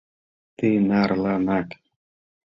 —Тынарланак?! 0.57 1.69